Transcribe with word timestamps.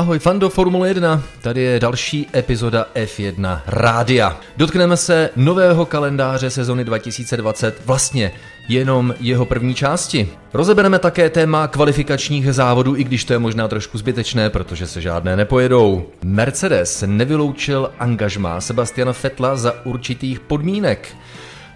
Ahoj 0.00 0.18
fando 0.18 0.50
Formule 0.50 0.88
1, 0.88 1.22
tady 1.40 1.60
je 1.60 1.80
další 1.80 2.26
epizoda 2.34 2.86
F1 2.94 3.60
Rádia. 3.66 4.36
Dotkneme 4.56 4.96
se 4.96 5.30
nového 5.36 5.86
kalendáře 5.86 6.50
sezony 6.50 6.84
2020, 6.84 7.82
vlastně 7.86 8.32
jenom 8.68 9.14
jeho 9.20 9.44
první 9.44 9.74
části. 9.74 10.28
Rozebereme 10.52 10.98
také 10.98 11.30
téma 11.30 11.68
kvalifikačních 11.68 12.54
závodů, 12.54 12.96
i 12.96 13.04
když 13.04 13.24
to 13.24 13.32
je 13.32 13.38
možná 13.38 13.68
trošku 13.68 13.98
zbytečné, 13.98 14.50
protože 14.50 14.86
se 14.86 15.00
žádné 15.00 15.36
nepojedou. 15.36 16.06
Mercedes 16.24 17.04
nevyloučil 17.06 17.90
angažmá 17.98 18.60
Sebastiana 18.60 19.12
Fetla 19.12 19.56
za 19.56 19.86
určitých 19.86 20.40
podmínek. 20.40 21.16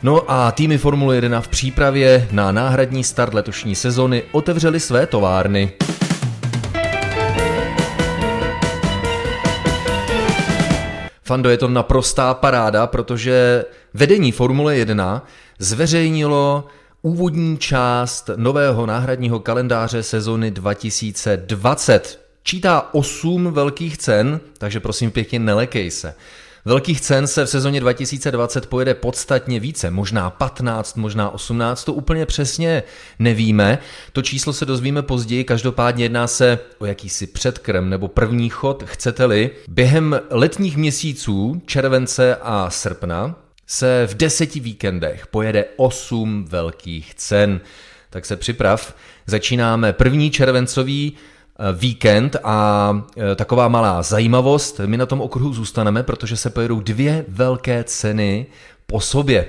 No 0.03 0.23
a 0.31 0.53
týmy 0.53 0.79
Formule 0.79 1.15
1 1.15 1.41
v 1.41 1.49
přípravě 1.49 2.29
na 2.33 2.53
náhradní 2.53 3.05
start 3.05 3.35
letošní 3.35 3.75
sezony 3.75 4.23
otevřely 4.33 4.81
své 4.81 5.07
továrny. 5.07 5.73
Fando, 11.35 11.51
je 11.51 11.59
to 11.59 11.69
naprostá 11.69 12.35
paráda, 12.35 12.87
protože 12.87 13.65
vedení 13.95 14.33
Formule 14.33 14.77
1 14.77 15.27
zveřejnilo 15.59 16.67
úvodní 17.03 17.59
část 17.59 18.31
nového 18.37 18.87
náhradního 18.87 19.41
kalendáře 19.41 20.03
sezony 20.03 20.51
2020. 20.51 22.21
Čítá 22.43 22.89
8 22.93 23.53
velkých 23.53 23.99
cen, 23.99 24.41
takže 24.59 24.81
prosím 24.81 25.11
pěkně 25.11 25.39
nelekej 25.39 25.91
se. 25.91 26.15
Velkých 26.67 27.01
cen 27.01 27.27
se 27.27 27.45
v 27.45 27.51
sezóně 27.51 27.81
2020 27.81 28.67
pojede 28.67 28.95
podstatně 28.95 29.61
více, 29.61 29.91
možná 29.91 30.31
15, 30.31 30.97
možná 30.97 31.31
18, 31.31 31.85
to 31.85 31.93
úplně 31.93 32.27
přesně 32.27 32.83
nevíme. 33.19 33.79
To 34.13 34.23
číslo 34.23 34.53
se 34.53 34.67
dozvíme 34.67 35.03
později, 35.03 35.45
každopádně 35.45 36.05
jedná 36.05 36.27
se 36.27 36.59
o 36.79 36.87
jakýsi 36.87 37.27
předkrm 37.27 37.91
nebo 37.91 38.09
první 38.09 38.49
chod, 38.49 38.83
chcete-li. 38.87 39.51
Během 39.69 40.21
letních 40.31 40.77
měsíců, 40.77 41.63
července 41.67 42.37
a 42.43 42.71
srpna, 42.71 43.35
se 43.67 44.07
v 44.11 44.15
deseti 44.15 44.61
víkendech 44.61 45.27
pojede 45.27 45.65
8 45.77 46.45
velkých 46.45 47.15
cen. 47.15 47.61
Tak 48.11 48.27
se 48.27 48.37
připrav. 48.37 48.95
Začínáme 49.27 49.93
první 49.93 50.31
červencový 50.31 51.13
víkend 51.73 52.37
a 52.45 52.91
eh, 53.17 53.35
taková 53.35 53.69
malá 53.69 54.03
zajímavost, 54.03 54.81
my 54.87 54.97
na 54.97 55.07
tom 55.07 55.21
okruhu 55.21 55.53
zůstaneme, 55.53 56.03
protože 56.03 56.37
se 56.37 56.51
pojedou 56.51 56.81
dvě 56.81 57.25
velké 57.29 57.85
ceny 57.85 58.47
po 58.87 59.01
sobě. 59.01 59.47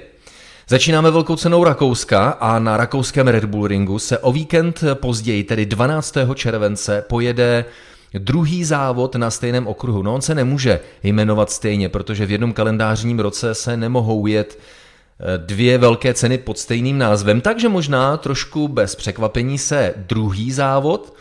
Začínáme 0.67 1.11
velkou 1.11 1.35
cenou 1.35 1.63
Rakouska 1.63 2.29
a 2.29 2.59
na 2.59 2.77
rakouském 2.77 3.27
Red 3.27 3.45
Bull 3.45 3.67
Ringu 3.67 3.99
se 3.99 4.17
o 4.17 4.31
víkend 4.31 4.83
později, 4.93 5.43
tedy 5.43 5.65
12. 5.65 6.17
července, 6.35 7.03
pojede 7.09 7.65
druhý 8.13 8.63
závod 8.63 9.15
na 9.15 9.31
stejném 9.31 9.67
okruhu. 9.67 10.03
No 10.03 10.13
on 10.13 10.21
se 10.21 10.35
nemůže 10.35 10.79
jmenovat 11.03 11.51
stejně, 11.51 11.89
protože 11.89 12.25
v 12.25 12.31
jednom 12.31 12.53
kalendářním 12.53 13.19
roce 13.19 13.55
se 13.55 13.77
nemohou 13.77 14.27
jet 14.27 14.59
eh, 14.59 15.37
dvě 15.37 15.77
velké 15.77 16.13
ceny 16.13 16.37
pod 16.37 16.59
stejným 16.59 16.97
názvem, 16.97 17.41
takže 17.41 17.69
možná 17.69 18.17
trošku 18.17 18.67
bez 18.67 18.95
překvapení 18.95 19.57
se 19.57 19.93
druhý 19.97 20.51
závod 20.51 21.15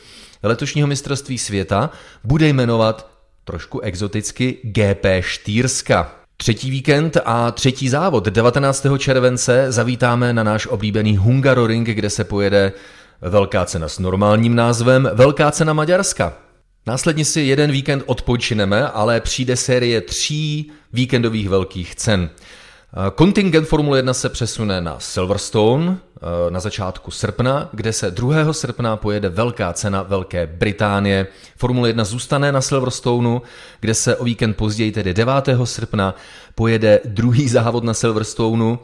letošního 0.49 0.89
mistrovství 0.89 1.39
světa 1.39 1.91
bude 2.25 2.49
jmenovat 2.49 3.11
trošku 3.45 3.81
exoticky 3.81 4.59
GP 4.63 5.07
Štýrska. 5.21 6.15
Třetí 6.37 6.71
víkend 6.71 7.17
a 7.25 7.51
třetí 7.51 7.89
závod 7.89 8.25
19. 8.25 8.87
července 8.99 9.67
zavítáme 9.69 10.33
na 10.33 10.43
náš 10.43 10.67
oblíbený 10.67 11.17
Hungaroring, 11.17 11.89
kde 11.89 12.11
se 12.11 12.25
pojede 12.25 12.73
velká 13.21 13.65
cena 13.65 13.89
s 13.89 13.99
normálním 13.99 14.55
názvem 14.55 15.11
Velká 15.15 15.51
cena 15.51 15.73
Maďarska. 15.73 16.33
Následně 16.87 17.25
si 17.25 17.41
jeden 17.41 17.71
víkend 17.73 18.03
odpočineme, 18.07 18.89
ale 18.89 19.21
přijde 19.21 19.57
série 19.57 20.01
tří 20.01 20.73
víkendových 20.93 21.49
velkých 21.49 21.95
cen. 21.95 22.31
Kontingent 23.15 23.69
Formule 23.69 23.99
1 23.99 24.15
se 24.15 24.29
přesune 24.29 24.81
na 24.81 25.01
Silverstone 25.01 25.99
eh, 26.17 26.51
na 26.51 26.61
začátku 26.61 27.11
srpna, 27.11 27.69
kde 27.73 27.93
se 27.93 28.11
2. 28.11 28.53
srpna 28.53 28.97
pojede 28.97 29.29
velká 29.29 29.73
cena 29.73 30.03
Velké 30.03 30.47
Británie. 30.47 31.27
Formule 31.57 31.89
1 31.89 32.05
zůstane 32.05 32.53
na 32.53 32.61
Silverstoneu, 32.61 33.43
kde 33.81 33.95
se 33.95 34.17
o 34.17 34.25
víkend 34.25 34.55
později, 34.55 34.93
tedy 34.93 35.15
9. 35.15 35.35
srpna, 35.65 36.15
pojede 36.55 37.01
druhý 37.05 37.49
závod 37.59 37.85
na 37.85 37.95
Silverstoneu. 37.95 38.79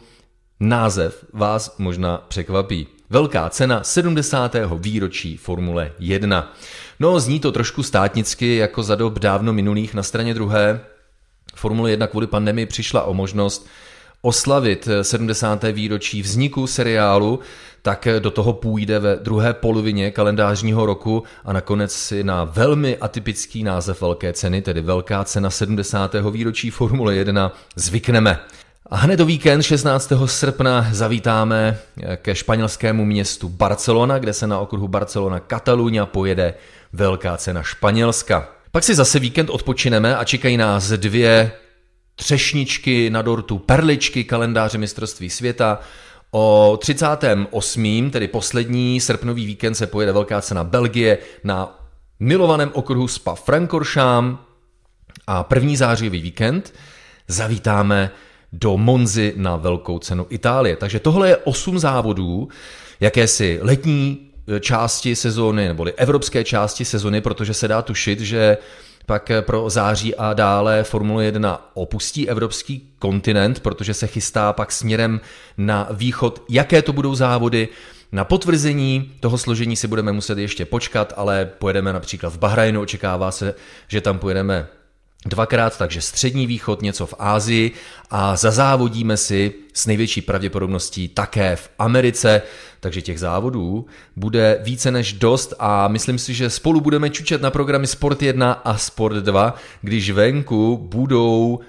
Název 0.61 1.25
vás 1.33 1.75
možná 1.79 2.25
překvapí. 2.29 2.87
Velká 3.11 3.51
cena 3.51 3.83
70. 3.83 4.57
výročí 4.79 5.37
Formule 5.37 5.93
1. 5.99 6.55
No, 7.01 7.21
zní 7.21 7.41
to 7.41 7.53
trošku 7.53 7.83
státnicky, 7.83 8.57
jako 8.57 8.83
za 8.83 8.95
dob 8.95 9.19
dávno 9.19 9.53
minulých 9.53 9.95
na 9.95 10.03
straně 10.03 10.35
druhé. 10.35 10.81
Formule 11.55 11.91
1 11.91 12.07
kvůli 12.07 12.27
pandemii 12.27 12.67
přišla 12.67 13.03
o 13.03 13.15
možnost 13.15 13.69
oslavit 14.23 14.89
70. 15.03 15.65
výročí 15.73 16.23
vzniku 16.23 16.67
seriálu, 16.67 17.41
tak 17.83 18.09
do 18.19 18.31
toho 18.31 18.53
půjde 18.53 18.99
ve 18.99 19.17
druhé 19.17 19.55
polovině 19.55 20.11
kalendářního 20.11 20.87
roku 20.87 21.23
a 21.45 21.53
nakonec 21.53 21.93
si 21.93 22.25
na 22.25 22.45
velmi 22.45 22.97
atypický 22.97 23.63
název 23.63 24.01
velké 24.01 24.33
ceny, 24.33 24.63
tedy 24.63 24.81
Velká 24.81 25.25
cena 25.25 25.51
70. 25.51 26.15
výročí 26.31 26.71
Formule 26.71 27.15
1, 27.15 27.53
zvykneme. 27.77 28.39
A 28.91 28.97
hned 28.97 29.21
o 29.21 29.25
víkend 29.25 29.63
16. 29.63 30.13
srpna 30.27 30.89
zavítáme 30.93 31.79
ke 32.17 32.35
španělskému 32.35 33.05
městu 33.05 33.49
Barcelona, 33.49 34.19
kde 34.19 34.33
se 34.33 34.47
na 34.47 34.59
okruhu 34.59 34.89
Barcelona 34.89 35.41
Katalunia 35.41 36.07
pojede 36.07 36.55
Velká 36.93 37.37
cena 37.37 37.63
Španělska. 37.63 38.49
Pak 38.73 38.85
si 38.85 38.95
zase 38.95 39.19
víkend 39.19 39.51
odpočineme 39.51 40.17
a 40.17 40.25
čekají 40.25 40.57
nás 40.57 40.91
dvě 40.91 41.53
třešničky 42.17 43.11
na 43.11 43.23
dortu, 43.23 43.59
perličky 43.59 44.25
kalendáře 44.25 44.79
mistrovství 44.79 45.31
světa. 45.31 45.81
O 46.31 46.79
38. 46.81 48.11
tedy 48.11 48.29
poslední 48.29 49.01
srpnový 49.01 49.47
víkend 49.47 49.75
se 49.75 49.87
pojede 49.87 50.13
velká 50.13 50.41
cena 50.41 50.65
Belgie 50.65 51.19
na 51.45 51.81
milovaném 52.21 52.71
okruhu 52.75 53.09
Spa 53.09 53.35
Frankoršám 53.35 54.39
a 55.27 55.43
první 55.45 55.77
zářivý 55.77 56.21
víkend 56.21 56.75
zavítáme 57.29 58.11
do 58.53 58.77
Monzy 58.77 59.33
na 59.37 59.57
velkou 59.57 59.99
cenu 59.99 60.27
Itálie. 60.31 60.77
Takže 60.77 61.01
tohle 61.01 61.29
je 61.29 61.37
osm 61.37 61.79
závodů, 61.79 62.49
jakési 63.01 63.59
letní 63.63 64.31
e, 64.57 64.61
části 64.61 65.17
sezóny, 65.17 65.69
neboli 65.69 65.93
evropské 65.93 66.45
části 66.45 66.85
sezóny, 66.85 67.21
protože 67.21 67.55
se 67.55 67.69
dá 67.69 67.83
tušit, 67.83 68.21
že 68.21 68.59
pak 69.11 69.31
pro 69.41 69.71
září 69.71 70.15
a 70.15 70.33
dále 70.33 70.85
Formule 70.85 71.25
1 71.25 71.71
opustí 71.75 72.29
evropský 72.29 72.89
kontinent, 72.99 73.61
protože 73.61 73.95
se 73.95 74.07
chystá 74.07 74.53
pak 74.53 74.73
směrem 74.73 75.21
na 75.59 75.89
východ. 75.91 76.43
Jaké 76.49 76.83
to 76.83 76.93
budou 76.93 77.15
závody? 77.15 77.69
Na 78.13 78.25
potvrzení 78.25 79.13
toho 79.21 79.39
složení 79.39 79.77
si 79.77 79.89
budeme 79.89 80.13
muset 80.13 80.39
ještě 80.39 80.65
počkat, 80.65 81.13
ale 81.17 81.51
pojedeme 81.59 81.93
například 81.93 82.33
v 82.33 82.39
Bahrajnu, 82.39 82.81
očekává 82.81 83.31
se, 83.31 83.55
že 83.89 84.01
tam 84.01 84.19
pojedeme 84.19 84.67
dvakrát, 85.27 85.79
takže 85.79 86.01
střední 86.01 86.47
východ, 86.47 86.83
něco 86.83 87.07
v 87.07 87.15
Ázii. 87.19 87.73
A 88.11 88.37
zazávodíme 88.37 89.17
si 89.17 89.53
s 89.75 89.87
největší 89.87 90.21
pravděpodobností 90.21 91.09
také 91.09 91.57
v 91.57 91.71
Americe, 91.79 92.43
takže 92.81 93.03
těch 93.03 93.21
závodů 93.21 93.87
bude 94.17 94.59
více 94.63 94.91
než 94.91 95.13
dost 95.13 95.55
a 95.59 95.89
myslím 95.89 96.19
si, 96.19 96.35
že 96.35 96.51
spolu 96.51 96.81
budeme 96.81 97.11
čučet 97.11 97.43
na 97.43 97.51
programy 97.51 97.87
Sport 97.87 98.23
1 98.23 98.53
a 98.53 98.79
Sport 98.79 99.17
2, 99.17 99.55
když 99.83 100.11
venku 100.11 100.77
budou 100.77 101.61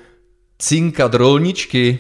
cinkat 0.60 1.14
rolničky. 1.14 2.00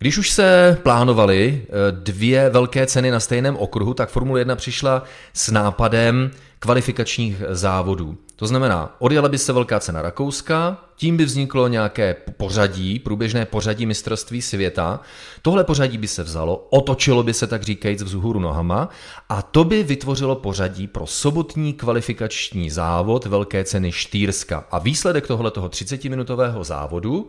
Když 0.00 0.18
už 0.18 0.30
se 0.30 0.78
plánovaly 0.82 1.62
eh, 1.62 1.92
dvě 1.92 2.50
velké 2.50 2.86
ceny 2.86 3.10
na 3.10 3.20
stejném 3.20 3.56
okruhu, 3.56 3.94
tak 3.94 4.08
Formule 4.08 4.40
1 4.40 4.56
přišla 4.56 5.02
s 5.32 5.50
nápadem 5.50 6.30
kvalifikačních 6.58 7.42
závodů. 7.48 8.16
To 8.36 8.46
znamená, 8.46 8.96
odjela 8.98 9.28
by 9.28 9.38
se 9.38 9.52
velká 9.52 9.80
cena 9.80 10.02
Rakouska, 10.02 10.84
tím 10.96 11.16
by 11.16 11.24
vzniklo 11.24 11.68
nějaké 11.68 12.16
pořadí, 12.36 12.98
průběžné 12.98 13.46
pořadí 13.46 13.86
mistrovství 13.86 14.42
světa. 14.42 15.00
Tohle 15.42 15.64
pořadí 15.64 15.98
by 15.98 16.08
se 16.08 16.22
vzalo, 16.22 16.66
otočilo 16.70 17.22
by 17.22 17.34
se 17.34 17.46
tak 17.46 17.62
říkajíc 17.62 18.02
vzhůru 18.02 18.40
nohama 18.40 18.88
a 19.28 19.42
to 19.42 19.64
by 19.64 19.82
vytvořilo 19.82 20.36
pořadí 20.36 20.86
pro 20.86 21.06
sobotní 21.06 21.72
kvalifikační 21.72 22.70
závod 22.70 23.26
velké 23.26 23.64
ceny 23.64 23.92
Štýrska. 23.92 24.64
A 24.70 24.78
výsledek 24.78 25.26
tohoto 25.26 25.68
30-minutového 25.68 26.64
závodu 26.64 27.28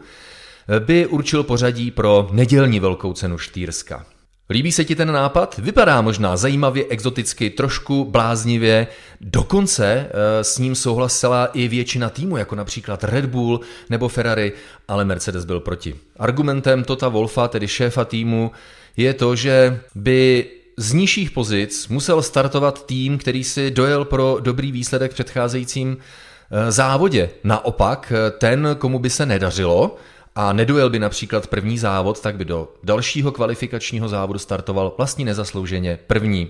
by 0.80 1.08
určil 1.08 1.44
pořadí 1.44 1.92
pro 1.92 2.30
nedělní 2.32 2.80
velkou 2.80 3.14
cenu 3.14 3.38
Štýrska. 3.38 4.06
Líbí 4.52 4.72
se 4.72 4.86
ti 4.86 4.96
ten 4.96 5.12
nápad? 5.12 5.58
Vypadá 5.58 6.02
možná 6.02 6.38
zajímavě, 6.38 6.86
exoticky, 6.90 7.50
trošku 7.50 8.06
bláznivě. 8.06 8.88
Dokonce 9.22 9.86
e, 9.88 10.44
s 10.44 10.58
ním 10.58 10.76
souhlasila 10.76 11.46
i 11.46 11.68
většina 11.68 12.10
týmu, 12.10 12.38
jako 12.38 12.56
například 12.56 13.04
Red 13.04 13.26
Bull 13.26 13.60
nebo 13.90 14.08
Ferrari, 14.08 14.54
ale 14.88 15.06
Mercedes 15.06 15.46
byl 15.46 15.60
proti. 15.60 15.96
Argumentem 16.20 16.84
Tota 16.84 17.08
Wolfa, 17.08 17.48
tedy 17.48 17.68
šéfa 17.68 18.06
týmu, 18.06 18.52
je 18.98 19.14
to, 19.14 19.36
že 19.36 19.80
by 19.96 20.46
z 20.78 20.94
nižších 20.94 21.32
pozic 21.32 21.88
musel 21.88 22.22
startovat 22.22 22.86
tým, 22.86 23.18
který 23.18 23.44
si 23.44 23.72
dojel 23.72 24.06
pro 24.06 24.38
dobrý 24.40 24.72
výsledek 24.72 25.12
v 25.12 25.14
předcházejícím 25.14 25.98
eh, 25.98 26.72
závodě. 26.72 27.30
Naopak, 27.44 28.14
eh, 28.16 28.32
ten, 28.32 28.76
komu 28.80 29.00
by 29.00 29.10
se 29.10 29.26
nedařilo, 29.26 29.98
a 30.36 30.54
nedojel 30.54 30.90
by 30.90 31.00
například 31.00 31.48
první 31.48 31.78
závod, 31.78 32.22
tak 32.22 32.36
by 32.36 32.46
do 32.46 32.74
dalšího 32.84 33.32
kvalifikačního 33.32 34.10
závodu 34.10 34.40
startoval 34.40 34.94
vlastně 34.98 35.26
nezaslouženě 35.26 36.00
první. 36.08 36.50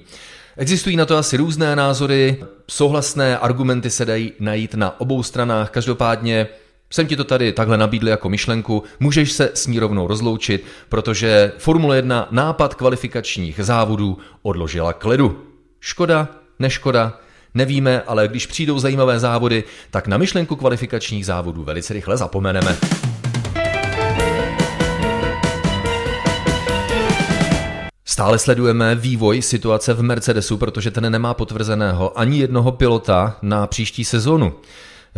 Existují 0.58 0.96
na 0.96 1.06
to 1.06 1.18
asi 1.18 1.38
různé 1.38 1.76
názory, 1.76 2.44
souhlasné 2.68 3.38
argumenty 3.38 3.90
se 3.90 4.06
dají 4.06 4.34
najít 4.40 4.74
na 4.74 5.00
obou 5.00 5.24
stranách, 5.24 5.70
každopádně 5.70 6.48
jsem 6.90 7.08
ti 7.08 7.16
to 7.16 7.24
tady 7.24 7.54
takhle 7.54 7.78
nabídl 7.78 8.08
jako 8.08 8.30
myšlenku, 8.30 8.84
můžeš 9.00 9.32
se 9.32 9.52
s 9.54 9.68
ní 9.68 9.80
rovnou 9.80 10.08
rozloučit, 10.08 10.66
protože 10.90 11.52
Formule 11.58 11.96
1 11.96 12.28
nápad 12.32 12.76
kvalifikačních 12.76 13.60
závodů 13.64 14.18
odložila 14.42 14.94
k 14.94 15.06
ledu. 15.06 15.44
Škoda, 15.80 16.28
neškoda, 16.60 17.20
nevíme, 17.54 18.02
ale 18.02 18.28
když 18.28 18.46
přijdou 18.46 18.80
zajímavé 18.80 19.20
závody, 19.20 19.64
tak 19.92 20.08
na 20.08 20.18
myšlenku 20.18 20.56
kvalifikačních 20.56 21.26
závodů 21.26 21.64
velice 21.64 21.94
rychle 21.94 22.18
zapomeneme. 22.18 22.78
Stále 28.20 28.40
sledujeme 28.40 28.96
vývoj 28.96 29.42
situace 29.42 29.94
v 29.94 30.04
Mercedesu, 30.04 30.58
protože 30.58 30.92
ten 30.92 31.12
nemá 31.12 31.34
potvrzeného 31.34 32.20
ani 32.20 32.40
jednoho 32.40 32.72
pilota 32.72 33.38
na 33.42 33.68
příští 33.68 34.06
sezónu. 34.06 34.54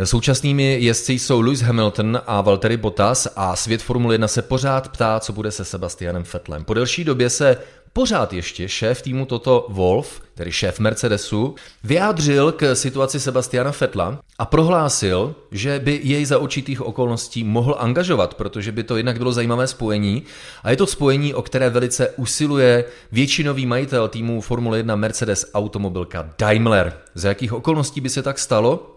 Současnými 0.04 0.76
jezdci 0.80 1.12
jsou 1.12 1.40
Lewis 1.40 1.60
Hamilton 1.60 2.20
a 2.26 2.40
Valtteri 2.40 2.76
Bottas 2.76 3.28
a 3.36 3.56
svět 3.56 3.82
Formule 3.82 4.14
1 4.14 4.28
se 4.28 4.42
pořád 4.42 4.88
ptá, 4.88 5.20
co 5.20 5.32
bude 5.32 5.50
se 5.50 5.64
Sebastianem 5.64 6.24
Vettelem. 6.32 6.64
Po 6.64 6.74
delší 6.74 7.04
době 7.04 7.30
se 7.30 7.56
pořád 7.92 8.32
ještě 8.32 8.68
šéf 8.68 9.02
týmu 9.02 9.26
Toto 9.26 9.66
Wolf, 9.68 10.22
tedy 10.34 10.52
šéf 10.52 10.78
Mercedesu, 10.78 11.54
vyjádřil 11.84 12.52
k 12.52 12.74
situaci 12.74 13.20
Sebastiana 13.20 13.72
Fettla 13.72 14.18
a 14.38 14.44
prohlásil, 14.44 15.34
že 15.50 15.78
by 15.78 16.00
jej 16.02 16.24
za 16.24 16.38
určitých 16.38 16.82
okolností 16.82 17.44
mohl 17.44 17.76
angažovat, 17.78 18.34
protože 18.34 18.72
by 18.72 18.82
to 18.82 18.96
jednak 18.96 19.18
bylo 19.18 19.32
zajímavé 19.32 19.66
spojení 19.66 20.22
a 20.62 20.70
je 20.70 20.76
to 20.76 20.86
spojení, 20.86 21.34
o 21.34 21.42
které 21.42 21.70
velice 21.70 22.08
usiluje 22.08 22.84
většinový 23.12 23.66
majitel 23.66 24.08
týmu 24.08 24.40
Formule 24.40 24.78
1 24.78 24.96
Mercedes 24.96 25.50
automobilka 25.54 26.30
Daimler. 26.38 26.92
Za 27.14 27.28
jakých 27.28 27.52
okolností 27.52 28.00
by 28.00 28.08
se 28.08 28.22
tak 28.22 28.38
stalo? 28.38 28.96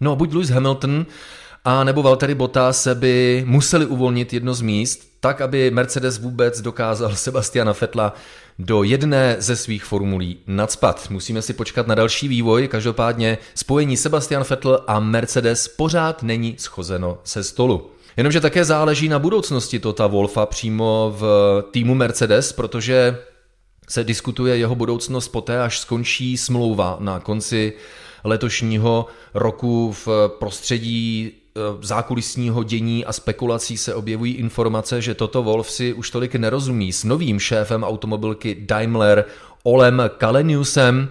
No, 0.00 0.16
buď 0.16 0.32
Lewis 0.34 0.50
Hamilton 0.50 1.06
a 1.64 1.84
nebo 1.84 2.02
Valtteri 2.02 2.34
Bottas 2.34 2.88
by 2.94 3.44
museli 3.46 3.86
uvolnit 3.86 4.32
jedno 4.32 4.54
z 4.54 4.60
míst, 4.60 5.08
tak 5.20 5.40
aby 5.40 5.70
Mercedes 5.70 6.18
vůbec 6.18 6.60
dokázal 6.60 7.10
Sebastiana 7.16 7.72
Fetla 7.72 8.14
do 8.58 8.82
jedné 8.82 9.36
ze 9.38 9.56
svých 9.56 9.84
formulí 9.84 10.38
nadspat. 10.46 11.06
Musíme 11.10 11.42
si 11.42 11.52
počkat 11.52 11.86
na 11.86 11.94
další 11.94 12.28
vývoj, 12.28 12.68
každopádně 12.68 13.38
spojení 13.54 13.96
Sebastian 13.96 14.44
Vettel 14.50 14.84
a 14.86 15.00
Mercedes 15.00 15.68
pořád 15.68 16.22
není 16.22 16.54
schozeno 16.58 17.18
se 17.24 17.44
stolu. 17.44 17.90
Jenomže 18.16 18.40
také 18.40 18.64
záleží 18.64 19.08
na 19.08 19.18
budoucnosti 19.18 19.78
Tota 19.78 20.06
Wolfa 20.06 20.46
přímo 20.46 21.14
v 21.18 21.62
týmu 21.70 21.94
Mercedes, 21.94 22.52
protože 22.52 23.18
se 23.88 24.04
diskutuje 24.04 24.56
jeho 24.56 24.74
budoucnost 24.74 25.28
poté, 25.28 25.62
až 25.62 25.78
skončí 25.78 26.36
smlouva 26.36 26.96
na 27.00 27.20
konci 27.20 27.72
letošního 28.24 29.06
roku 29.34 29.92
v 29.92 30.08
prostředí 30.38 31.32
zákulisního 31.80 32.62
dění 32.62 33.04
a 33.04 33.12
spekulací 33.12 33.76
se 33.76 33.94
objevují 33.94 34.34
informace, 34.34 35.02
že 35.02 35.14
toto 35.14 35.42
Wolf 35.42 35.70
si 35.70 35.92
už 35.92 36.10
tolik 36.10 36.34
nerozumí 36.34 36.92
s 36.92 37.04
novým 37.04 37.40
šéfem 37.40 37.84
automobilky 37.84 38.56
Daimler 38.60 39.24
Olem 39.62 40.02
Kaleniusem. 40.18 41.08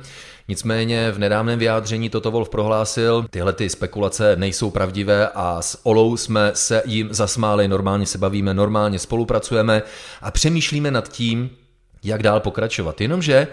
Nicméně 0.48 1.12
v 1.12 1.20
nedávném 1.20 1.60
vyjádření 1.60 2.10
toto 2.10 2.32
Wolf 2.32 2.50
prohlásil, 2.50 3.26
tyhle 3.30 3.54
ty 3.54 3.70
spekulace 3.70 4.36
nejsou 4.36 4.72
pravdivé 4.72 5.30
a 5.36 5.62
s 5.62 5.80
Olou 5.84 6.18
jsme 6.18 6.52
se 6.54 6.84
jim 6.86 7.14
zasmáli, 7.14 7.68
normálně 7.68 8.06
se 8.06 8.18
bavíme, 8.18 8.54
normálně 8.54 9.00
spolupracujeme 9.00 9.82
a 10.22 10.32
přemýšlíme 10.32 10.92
nad 10.92 11.08
tím, 11.08 11.50
jak 12.04 12.24
dál 12.24 12.40
pokračovat. 12.40 13.02
Jenomže 13.02 13.48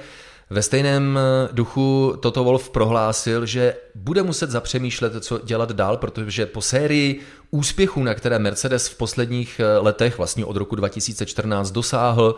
ve 0.51 0.63
stejném 0.63 1.19
eh, 1.19 1.49
duchu 1.53 2.15
Toto 2.21 2.45
Wolf 2.45 2.71
prohlásil, 2.71 3.47
že 3.47 3.75
bude 3.95 4.23
muset 4.23 4.51
zapřemýšlet, 4.51 5.25
co 5.25 5.41
dělat 5.45 5.73
dál, 5.73 5.97
protože 5.97 6.47
po 6.47 6.63
sérii 6.63 7.21
úspěchů, 7.51 8.03
na 8.03 8.15
které 8.15 8.39
Mercedes 8.39 8.89
v 8.89 8.97
posledních 8.97 9.61
eh, 9.61 9.79
letech, 9.79 10.19
vlastně 10.19 10.45
od 10.45 10.57
roku 10.57 10.77
2014 10.77 11.71
dosáhl, 11.71 12.35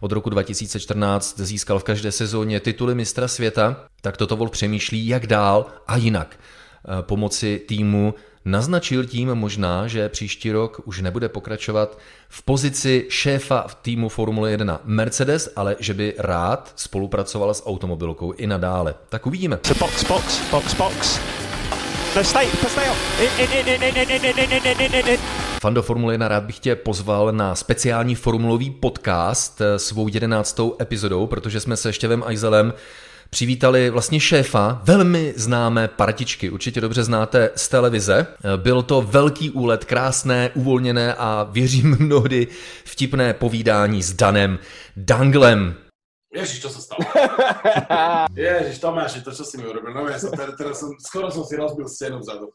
od 0.00 0.12
roku 0.12 0.30
2014 0.30 1.40
získal 1.40 1.78
v 1.78 1.84
každé 1.84 2.12
sezóně 2.12 2.60
tituly 2.60 2.94
mistra 2.94 3.28
světa, 3.28 3.84
tak 4.00 4.16
Toto 4.16 4.36
Wolf 4.36 4.50
přemýšlí, 4.50 5.08
jak 5.08 5.26
dál 5.26 5.66
a 5.86 5.96
jinak 5.96 6.36
pomoci 7.06 7.62
týmu 7.68 8.14
Naznačil 8.46 9.04
tím 9.04 9.34
možná, 9.34 9.86
že 9.86 10.08
příští 10.08 10.52
rok 10.52 10.80
už 10.84 11.00
nebude 11.00 11.28
pokračovat 11.28 11.98
v 12.28 12.42
pozici 12.42 13.06
šéfa 13.08 13.64
v 13.68 13.74
týmu 13.74 14.08
Formule 14.08 14.50
1 14.50 14.80
Mercedes, 14.84 15.52
ale 15.56 15.76
že 15.80 15.94
by 15.94 16.14
rád 16.18 16.72
spolupracoval 16.76 17.54
s 17.54 17.66
automobilkou 17.66 18.32
i 18.32 18.46
nadále. 18.46 18.94
Tak 19.08 19.26
uvidíme. 19.26 19.58
Box, 19.78 20.04
box, 20.04 20.50
box, 20.50 20.74
box. 20.74 21.20
Fando 25.60 25.82
Formule 25.82 26.14
1 26.14 26.28
rád 26.28 26.44
bych 26.44 26.58
tě 26.58 26.76
pozval 26.76 27.32
na 27.32 27.54
speciální 27.54 28.14
formulový 28.14 28.70
podcast 28.70 29.62
svou 29.76 30.08
jedenáctou 30.08 30.76
epizodou, 30.80 31.26
protože 31.26 31.60
jsme 31.60 31.76
se 31.76 31.92
Štěvem 31.92 32.22
Aizelem 32.26 32.72
přivítali 33.30 33.90
vlastně 33.90 34.20
šéfa 34.20 34.80
velmi 34.84 35.34
známé 35.36 35.88
partičky, 35.88 36.50
určitě 36.50 36.80
dobře 36.80 37.04
znáte 37.04 37.50
z 37.56 37.68
televize. 37.68 38.26
Byl 38.56 38.82
to 38.82 39.02
velký 39.02 39.50
úlet, 39.50 39.84
krásné, 39.84 40.50
uvolněné 40.54 41.14
a 41.14 41.48
věřím 41.50 41.96
mnohdy 42.00 42.46
vtipné 42.84 43.34
povídání 43.34 44.02
s 44.02 44.12
Danem 44.12 44.58
Danglem. 44.96 45.74
Ježiš, 46.36 46.58
čo 46.60 46.68
sa 46.68 46.80
stalo? 46.84 47.00
Ježiš, 48.36 48.76
Tomáš, 48.76 49.24
to, 49.24 49.32
čo 49.32 49.40
si 49.40 49.56
mi 49.56 49.64
urobil. 49.64 49.88
No 49.96 50.04
ja 50.04 50.20
som, 50.20 50.28
teraz 50.36 50.76
som, 50.76 50.92
skoro 51.00 51.32
som 51.32 51.48
si 51.48 51.56
rozbil 51.56 51.88
scénu 51.88 52.20
vzadu. 52.20 52.52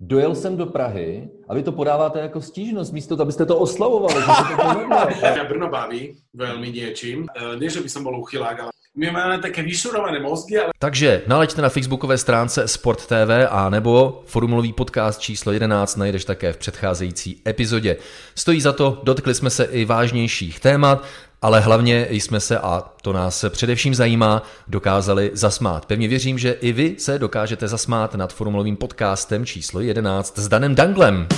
Dojel 0.00 0.34
jsem 0.34 0.56
do 0.56 0.66
Prahy 0.66 1.28
a 1.48 1.54
vy 1.54 1.62
to 1.62 1.72
podáváte 1.72 2.20
jako 2.20 2.40
stížnost, 2.40 2.92
místo 2.92 3.20
abyste 3.20 3.46
to 3.46 3.58
oslavovali. 3.58 4.20
Že 4.20 5.34
to 5.34 5.44
Brno 5.52 5.68
baví 5.68 6.16
veľmi 6.32 6.72
niečím. 6.72 7.28
E, 7.36 7.60
nie, 7.60 7.68
že 7.68 7.84
by 7.84 7.88
som 7.92 8.00
bol 8.00 8.16
uchylák, 8.16 8.56
ale 8.60 8.72
my 8.96 9.10
máme 9.10 9.38
také 9.38 9.62
vyšurované 9.62 10.20
mozky, 10.20 10.58
ale... 10.58 10.70
Takže 10.78 11.22
naleďte 11.26 11.62
na 11.62 11.68
facebookové 11.68 12.18
stránce 12.18 12.68
Sport 12.68 13.06
TV 13.06 13.46
a 13.50 13.70
nebo 13.70 14.22
formulový 14.26 14.72
podcast 14.72 15.20
číslo 15.20 15.52
11 15.52 15.96
najdeš 15.96 16.24
také 16.24 16.52
v 16.52 16.56
předcházející 16.56 17.42
epizodě. 17.46 17.96
Stojí 18.34 18.60
za 18.60 18.72
to, 18.72 19.00
dotkli 19.02 19.34
jsme 19.34 19.50
se 19.50 19.64
i 19.64 19.84
vážnějších 19.84 20.60
témat, 20.60 21.04
ale 21.42 21.60
hlavně 21.60 22.06
jsme 22.10 22.40
se, 22.40 22.58
a 22.58 22.84
to 23.02 23.12
nás 23.12 23.44
především 23.48 23.94
zajímá, 23.94 24.42
dokázali 24.68 25.30
zasmát. 25.34 25.86
Pevně 25.86 26.08
věřím, 26.08 26.38
že 26.38 26.52
i 26.52 26.72
vy 26.72 26.94
se 26.98 27.18
dokážete 27.18 27.68
zasmát 27.68 28.14
nad 28.14 28.32
formulovým 28.32 28.76
podcastem 28.76 29.46
číslo 29.46 29.80
11 29.80 30.38
s 30.38 30.48
Danem 30.48 30.74
Danglem. 30.74 31.28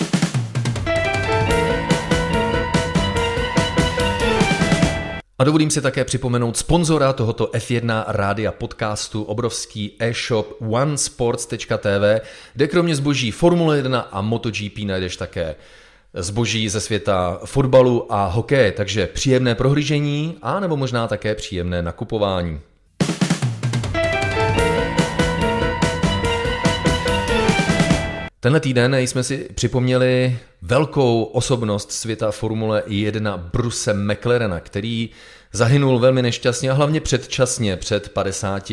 A 5.43 5.45
dovolím 5.45 5.71
si 5.71 5.81
také 5.81 6.05
připomenout 6.05 6.57
sponzora 6.57 7.13
tohoto 7.13 7.47
F1 7.47 8.05
rádia 8.07 8.53
podcastu, 8.53 9.23
obrovský 9.23 9.93
e-shop 9.99 10.57
onesports.tv, 10.61 12.21
kde 12.55 12.69
kromě 12.69 12.97
zboží 12.97 13.31
Formule 13.31 13.77
1 13.77 14.01
a 14.01 14.21
MotoGP 14.21 14.79
najdeš 14.85 15.17
také 15.17 15.55
zboží 16.15 16.69
ze 16.69 16.81
světa 16.81 17.41
fotbalu 17.45 18.13
a 18.13 18.27
hokeje, 18.27 18.73
takže 18.73 19.07
příjemné 19.07 19.55
prohlížení 19.55 20.37
a 20.43 20.61
nebo 20.61 20.77
možná 20.77 21.09
také 21.09 21.35
příjemné 21.35 21.83
nakupování. 21.83 22.61
Tenhle 28.43 28.61
týden 28.61 28.95
jsme 28.95 29.23
si 29.23 29.49
připomněli 29.55 30.39
velkou 30.63 31.23
osobnost 31.23 31.93
světa 31.93 32.31
Formule 32.31 32.83
1 32.87 33.37
Bruse 33.37 33.95
McLarena, 33.95 34.61
který 34.61 35.11
zahynul 35.53 35.99
velmi 35.99 36.23
nešťastně 36.23 36.71
a 36.71 36.75
hlavně 36.75 37.01
předčasně 37.01 37.77
před 37.77 38.09
50 38.09 38.73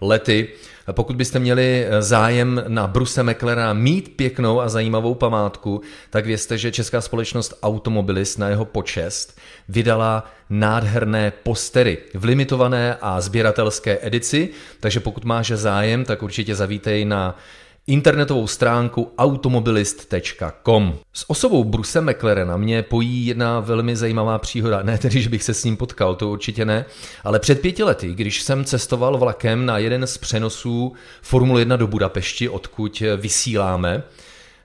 lety. 0.00 0.48
Pokud 0.92 1.16
byste 1.16 1.38
měli 1.38 1.86
zájem 2.00 2.64
na 2.68 2.86
Bruse 2.86 3.22
McLarena 3.22 3.72
mít 3.72 4.16
pěknou 4.16 4.60
a 4.60 4.68
zajímavou 4.68 5.14
památku, 5.14 5.80
tak 6.10 6.26
vězte, 6.26 6.58
že 6.58 6.72
česká 6.72 7.00
společnost 7.00 7.54
Automobilis 7.62 8.36
na 8.36 8.48
jeho 8.48 8.64
počest 8.64 9.38
vydala 9.68 10.30
nádherné 10.50 11.32
postery 11.42 11.98
v 12.14 12.24
limitované 12.24 12.96
a 13.00 13.20
sběratelské 13.20 13.98
edici, 14.02 14.48
takže 14.80 15.00
pokud 15.00 15.24
máš 15.24 15.50
zájem, 15.50 16.04
tak 16.04 16.22
určitě 16.22 16.54
zavítej 16.54 17.04
na 17.04 17.38
internetovou 17.86 18.46
stránku 18.46 19.12
automobilist.com. 19.18 20.98
S 21.12 21.30
osobou 21.30 21.64
Bruse 21.64 22.00
McLarena 22.00 22.56
mě 22.56 22.82
pojí 22.82 23.26
jedna 23.26 23.60
velmi 23.60 23.96
zajímavá 23.96 24.38
příhoda. 24.38 24.82
Ne 24.82 24.98
tedy, 24.98 25.22
že 25.22 25.28
bych 25.28 25.42
se 25.42 25.54
s 25.54 25.64
ním 25.64 25.76
potkal, 25.76 26.14
to 26.14 26.30
určitě 26.30 26.64
ne, 26.64 26.84
ale 27.24 27.38
před 27.38 27.60
pěti 27.60 27.82
lety, 27.82 28.14
když 28.14 28.42
jsem 28.42 28.64
cestoval 28.64 29.18
vlakem 29.18 29.66
na 29.66 29.78
jeden 29.78 30.06
z 30.06 30.18
přenosů 30.18 30.92
Formule 31.22 31.60
1 31.60 31.76
do 31.76 31.86
Budapešti, 31.86 32.48
odkud 32.48 33.02
vysíláme 33.16 34.02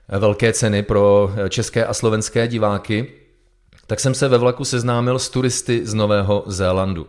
velké 0.08 0.52
ceny 0.52 0.82
pro 0.82 1.30
české 1.48 1.86
a 1.86 1.94
slovenské 1.94 2.48
diváky, 2.48 3.12
tak 3.86 4.00
jsem 4.00 4.14
se 4.14 4.28
ve 4.28 4.38
vlaku 4.38 4.64
seznámil 4.64 5.18
s 5.18 5.28
turisty 5.28 5.80
z 5.86 5.94
Nového 5.94 6.44
Zélandu. 6.46 7.06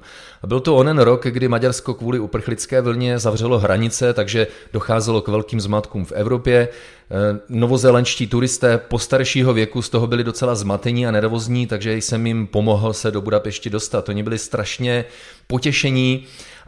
Byl 0.48 0.60
to 0.60 0.76
onen 0.76 1.00
rok, 1.00 1.28
kdy 1.28 1.48
Maďarsko 1.48 1.94
kvůli 1.94 2.20
uprchlické 2.20 2.82
vlně 2.82 3.20
zavřelo 3.20 3.60
hranice, 3.60 4.14
takže 4.14 4.48
docházelo 4.74 5.22
k 5.22 5.28
velkým 5.28 5.62
zmatkům 5.62 6.06
v 6.06 6.12
Evropě. 6.12 6.68
Eh, 7.12 7.40
novozélandští 7.50 8.28
turisté 8.28 8.78
postaršího 8.78 9.54
věku 9.54 9.82
z 9.82 9.90
toho 9.90 10.08
byli 10.08 10.24
docela 10.24 10.56
zmatení 10.56 11.08
a 11.08 11.12
nervozní, 11.12 11.68
takže 11.68 11.98
jsem 11.98 12.28
jim 12.28 12.48
pomohl 12.48 12.94
se 12.94 13.12
do 13.12 13.22
Budapešti 13.22 13.70
dostat. 13.70 14.10
Oni 14.10 14.24
byli 14.24 14.38
strašně 14.38 15.06
potěšení 15.48 16.26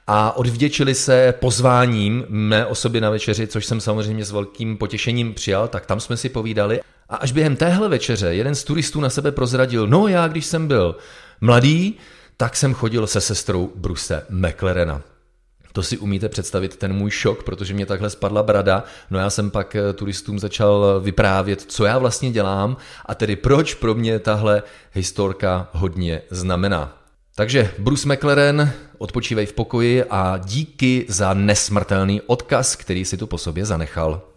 a 0.08 0.38
odvděčili 0.38 0.96
se 0.96 1.34
pozváním 1.39 2.25
mé 2.30 2.66
osoby 2.66 3.01
na 3.01 3.10
večeři, 3.10 3.48
což 3.48 3.66
jsem 3.66 3.82
samozřejmě 3.82 4.25
s 4.25 4.32
velkým 4.32 4.78
potěšením 4.78 5.34
přijal, 5.34 5.68
tak 5.68 5.86
tam 5.86 6.00
jsme 6.00 6.18
si 6.18 6.30
povídali. 6.30 6.80
A 7.10 7.16
až 7.16 7.32
během 7.32 7.56
téhle 7.56 7.89
večeře 7.89 8.36
jeden 8.36 8.56
z 8.56 8.63
turistů 8.63 9.01
na 9.01 9.10
sebe 9.10 9.32
prozradil, 9.32 9.88
no 9.88 10.08
já 10.08 10.28
když 10.28 10.46
jsem 10.46 10.68
byl 10.68 10.96
mladý, 11.42 11.98
tak 12.38 12.56
jsem 12.56 12.74
chodil 12.74 13.08
se 13.08 13.22
sestrou 13.22 13.72
Bruse 13.75 14.25
McLarena. 14.30 15.01
To 15.74 15.84
si 15.84 15.98
umíte 15.98 16.30
představit, 16.30 16.75
ten 16.75 16.94
můj 16.94 17.12
šok, 17.12 17.44
protože 17.44 17.74
mě 17.74 17.86
takhle 17.86 18.10
spadla 18.10 18.44
brada. 18.44 18.84
No 19.12 19.20
já 19.20 19.30
jsem 19.30 19.51
pak 19.51 19.75
eh, 19.75 19.94
turistům 19.94 20.39
začal 20.39 21.01
vyprávět, 21.04 21.62
co 21.62 21.86
já 21.86 21.98
vlastně 21.98 22.32
dělám 22.32 22.78
a 23.06 23.16
tedy 23.16 23.36
proč 23.36 23.74
pro 23.74 23.96
mě 23.96 24.20
tahle 24.20 24.63
historka 24.94 25.70
hodně 25.72 26.22
znamená. 26.30 26.98
Takže 27.36 27.72
Bruce 27.80 28.13
McLaren, 28.13 28.74
odpočívej 28.98 29.46
v 29.46 29.54
pokoji 29.54 30.04
a 30.04 30.38
díky 30.38 31.06
za 31.10 31.34
nesmrtelný 31.34 32.22
odkaz, 32.22 32.75
který 32.75 33.06
si 33.06 33.18
tu 33.18 33.28
po 33.28 33.38
sobě 33.38 33.66
zanechal. 33.66 34.28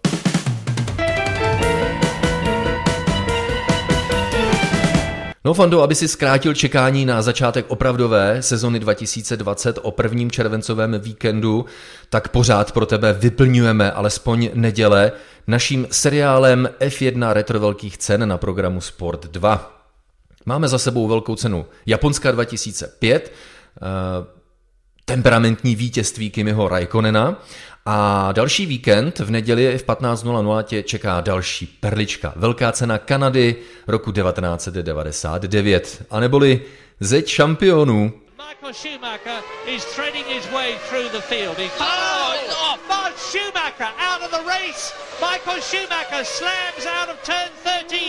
No 5.44 5.54
Fando, 5.54 5.82
aby 5.82 5.94
si 5.94 6.08
zkrátil 6.08 6.54
čekání 6.54 7.06
na 7.06 7.22
začátek 7.22 7.66
opravdové 7.68 8.42
sezony 8.42 8.80
2020 8.80 9.78
o 9.82 9.90
prvním 9.90 10.30
červencovém 10.30 11.00
víkendu, 11.00 11.64
tak 12.11 12.28
pořád 12.28 12.72
pro 12.72 12.87
tebe 12.87 13.12
vyplňujeme 13.12 13.92
alespoň 13.92 14.50
neděle 14.54 15.12
naším 15.46 15.87
seriálem 15.90 16.68
F1 16.80 17.32
retro 17.32 17.61
velkých 17.61 17.99
cen 17.99 18.28
na 18.28 18.38
programu 18.38 18.80
Sport 18.80 19.26
2. 19.26 19.84
Máme 20.46 20.68
za 20.68 20.78
sebou 20.78 21.08
velkou 21.08 21.37
cenu 21.37 21.66
Japonska 21.87 22.30
2005, 22.30 23.32
eh, 23.76 24.42
temperamentní 25.04 25.76
vítězství 25.76 26.30
Kimiho 26.30 26.68
Raikonena 26.68 27.42
a 27.86 28.32
další 28.32 28.66
víkend 28.66 29.18
v 29.18 29.30
neděli 29.30 29.78
v 29.78 29.84
15.00 29.84 30.62
tě 30.62 30.82
čeká 30.82 31.20
další 31.20 31.66
perlička. 31.66 32.32
Velká 32.36 32.72
cena 32.72 32.98
Kanady 32.98 33.56
roku 33.86 34.12
1999. 34.12 36.02
A 36.10 36.20
neboli 36.20 36.62
zeď 37.00 37.28
šampionů. 37.28 38.12
Michael 38.48 38.74
Schumacher 38.74 39.42
is 39.66 39.84
threading 39.84 40.26
his 40.26 40.50
way 40.52 40.74
through 40.88 41.12
the 41.12 41.20
field. 41.20 41.58
He... 41.58 41.70
Oh, 41.80 42.34
oh, 42.50 42.78
Mark 42.88 43.18
Schumacher 43.18 43.90
out 43.98 44.22
of 44.22 44.30
the 44.30 44.44
race. 44.46 44.94
Michael 45.20 45.60
Schumacher 45.60 46.24
slams 46.24 46.86
out 46.86 47.08
of 47.08 47.22
turn 47.22 47.50
13 47.64 48.01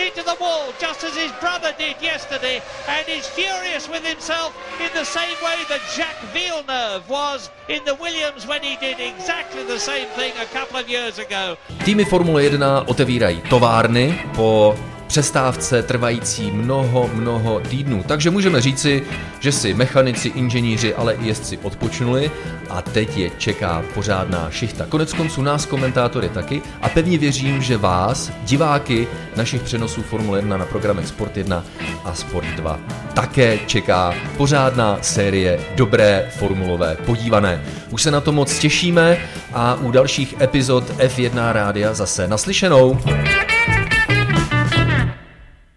into 0.00 0.22
the 0.22 0.36
wall 0.40 0.72
just 0.80 1.04
as 1.04 1.14
his 1.14 1.32
brother 1.40 1.72
did 1.78 1.96
yesterday 2.00 2.62
and 2.88 3.04
is 3.08 3.26
furious 3.28 3.88
with 3.88 4.04
himself 4.04 4.56
in 4.80 4.88
the 4.94 5.04
same 5.04 5.36
way 5.44 5.58
that 5.68 5.80
Jacques 5.94 6.24
Villeneuve 6.32 7.08
was 7.08 7.50
in 7.68 7.84
the 7.84 7.94
Williams 7.94 8.46
when 8.46 8.62
he 8.62 8.76
did 8.76 8.98
exactly 8.98 9.62
the 9.64 9.78
same 9.78 10.08
thing 10.16 10.32
a 10.40 10.46
couple 10.46 10.76
of 10.80 10.88
years 10.88 11.18
ago. 11.18 11.56
Týmy 11.84 12.04
Formule 12.04 12.48
1 12.48 12.88
otevírají 12.88 13.42
továrny 13.48 14.18
po 14.36 14.74
přestávce 15.10 15.82
trvající 15.82 16.50
mnoho, 16.50 17.10
mnoho 17.14 17.60
týdnů. 17.60 18.04
Takže 18.06 18.30
můžeme 18.30 18.60
říci, 18.60 19.02
že 19.40 19.52
si 19.52 19.74
mechanici, 19.74 20.28
inženýři, 20.28 20.94
ale 20.94 21.14
i 21.14 21.26
jezdci 21.26 21.58
odpočnuli 21.62 22.30
a 22.68 22.82
teď 22.82 23.16
je 23.16 23.30
čeká 23.38 23.82
pořádná 23.94 24.50
šichta. 24.50 24.86
Konec 24.86 25.12
konců 25.12 25.42
nás 25.42 25.66
komentátory 25.66 26.28
taky 26.28 26.62
a 26.82 26.88
pevně 26.88 27.18
věřím, 27.18 27.62
že 27.62 27.76
vás, 27.76 28.32
diváky 28.42 29.08
našich 29.36 29.62
přenosů 29.62 30.02
Formule 30.02 30.38
1 30.38 30.56
na 30.56 30.66
programech 30.66 31.06
Sport 31.06 31.36
1 31.36 31.64
a 32.04 32.14
Sport 32.14 32.46
2 32.46 32.78
také 33.14 33.58
čeká 33.66 34.14
pořádná 34.36 34.98
série 35.02 35.60
dobré 35.74 36.30
formulové 36.38 36.96
podívané. 37.06 37.62
Už 37.90 38.02
se 38.02 38.10
na 38.10 38.20
to 38.20 38.32
moc 38.32 38.58
těšíme 38.58 39.18
a 39.52 39.74
u 39.74 39.90
dalších 39.90 40.34
epizod 40.40 40.84
F1 40.90 41.52
rádia 41.52 41.94
zase 41.94 42.28
naslyšenou. 42.28 42.98